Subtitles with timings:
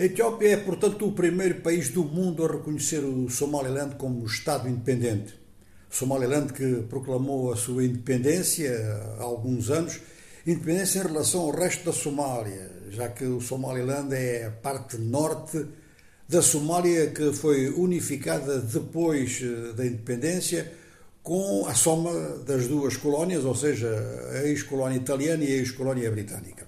[0.00, 4.66] A Etiópia é, portanto, o primeiro país do mundo a reconhecer o Somaliland como Estado
[4.66, 5.38] independente.
[5.90, 8.72] Somaliland que proclamou a sua independência
[9.18, 10.00] há alguns anos,
[10.46, 15.66] independência em relação ao resto da Somália, já que o Somaliland é a parte norte
[16.26, 20.72] da Somália que foi unificada depois eh, da independência
[21.22, 23.90] com a soma das duas colónias, ou seja,
[24.32, 26.66] a ex-colónia italiana e a ex-colónia britânica.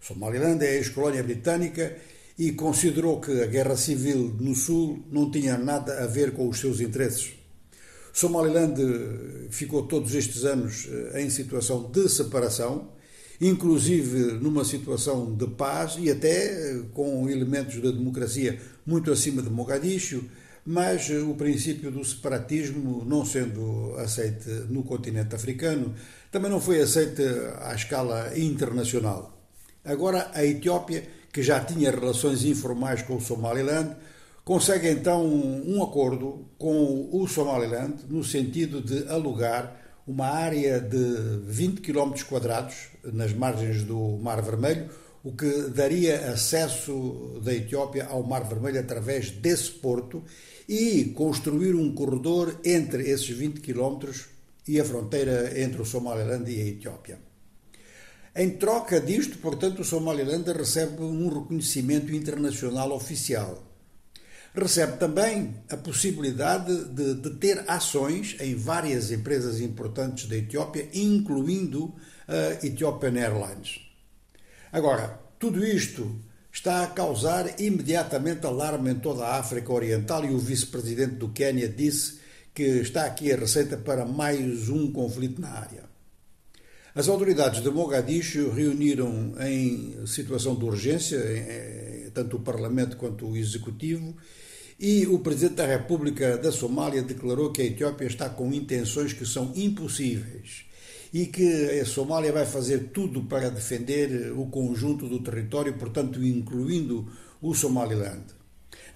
[0.00, 1.96] Somaliland é a ex-colónia britânica
[2.40, 6.58] e considerou que a guerra civil no Sul não tinha nada a ver com os
[6.58, 7.34] seus interesses.
[8.14, 12.88] Somaliland eh, ficou todos estes anos eh, em situação de separação,
[13.38, 19.50] inclusive numa situação de paz e até eh, com elementos da democracia muito acima de
[19.50, 20.24] Mogadishu,
[20.64, 25.94] mas o princípio do separatismo, não sendo aceite no continente africano,
[26.32, 27.22] também não foi aceite
[27.60, 29.36] à escala internacional.
[29.84, 33.96] Agora a Etiópia que já tinha relações informais com o Somaliland,
[34.44, 41.80] consegue então um acordo com o Somaliland no sentido de alugar uma área de 20
[41.82, 44.90] km quadrados nas margens do Mar Vermelho,
[45.22, 50.24] o que daria acesso da Etiópia ao Mar Vermelho através desse porto
[50.68, 54.10] e construir um corredor entre esses 20 km
[54.66, 57.29] e a fronteira entre o Somaliland e a Etiópia.
[58.34, 63.66] Em troca disto, portanto, o Somaliland recebe um reconhecimento internacional oficial.
[64.54, 71.94] Recebe também a possibilidade de, de ter ações em várias empresas importantes da Etiópia, incluindo
[72.26, 73.80] a Ethiopian Airlines.
[74.72, 76.20] Agora, tudo isto
[76.52, 81.68] está a causar imediatamente alarme em toda a África Oriental e o vice-presidente do Quênia
[81.68, 82.20] disse
[82.54, 85.89] que está aqui a receita para mais um conflito na área.
[86.92, 91.20] As autoridades de Mogadishu reuniram em situação de urgência,
[92.12, 94.16] tanto o Parlamento quanto o Executivo,
[94.78, 99.24] e o Presidente da República da Somália declarou que a Etiópia está com intenções que
[99.24, 100.64] são impossíveis
[101.12, 107.06] e que a Somália vai fazer tudo para defender o conjunto do território, portanto, incluindo
[107.40, 108.24] o Somaliland.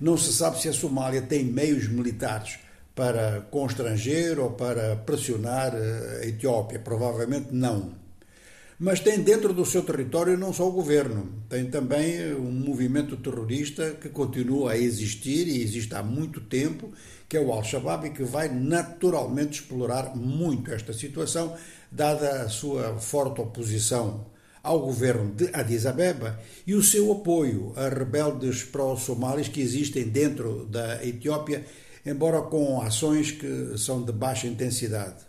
[0.00, 2.58] Não se sabe se a Somália tem meios militares
[2.94, 6.78] para constranger ou para pressionar eh, a Etiópia?
[6.78, 8.04] Provavelmente não.
[8.78, 13.92] Mas tem dentro do seu território não só o governo, tem também um movimento terrorista
[13.92, 16.92] que continua a existir e existe há muito tempo,
[17.28, 21.56] que é o Al-Shabaab, e que vai naturalmente explorar muito esta situação,
[21.90, 24.26] dada a sua forte oposição
[24.60, 30.64] ao governo de Addis Abeba e o seu apoio a rebeldes pró-somalis que existem dentro
[30.66, 31.64] da Etiópia
[32.04, 35.24] embora com ações que são de baixa intensidade.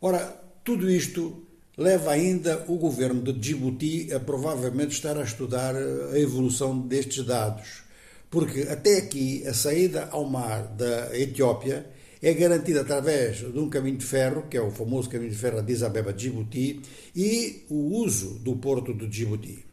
[0.00, 0.20] Ora,
[0.64, 1.46] tudo isto
[1.76, 7.82] leva ainda o governo de Djibouti a provavelmente estar a estudar a evolução destes dados,
[8.30, 11.86] porque até aqui a saída ao mar da Etiópia
[12.22, 15.62] é garantida através de um caminho de ferro, que é o famoso caminho de ferro
[15.62, 16.80] de Abeba Djibouti,
[17.14, 19.64] e o uso do porto de Djibouti.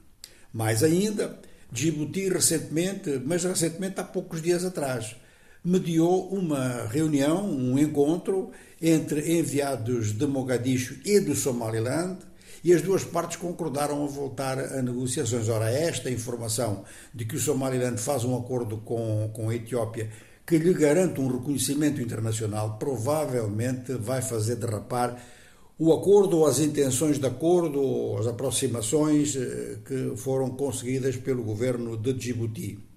[0.51, 1.39] Mais ainda,
[1.71, 5.15] Djibouti recentemente, mas recentemente há poucos dias atrás,
[5.63, 8.51] mediou uma reunião, um encontro
[8.81, 12.17] entre enviados de Mogadishu e do Somaliland
[12.63, 15.49] e as duas partes concordaram a voltar a negociações.
[15.49, 20.09] Ora, esta informação de que o Somaliland faz um acordo com, com a Etiópia
[20.45, 25.17] que lhe garante um reconhecimento internacional provavelmente vai fazer derrapar
[25.79, 31.43] o acordo ou as intenções de acordo ou as aproximações eh, que foram conseguidas pelo
[31.43, 32.92] governo de Djibouti.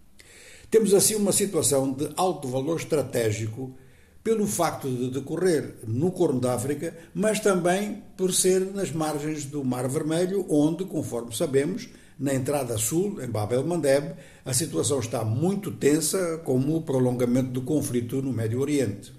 [0.70, 3.74] Temos assim uma situação de alto valor estratégico
[4.22, 9.62] pelo facto de decorrer no Corno da África, mas também por ser nas margens do
[9.62, 11.88] Mar Vermelho, onde, conforme sabemos,
[12.18, 17.62] na entrada sul, em Bab el-Mandeb, a situação está muito tensa, como o prolongamento do
[17.62, 19.12] conflito no Médio Oriente.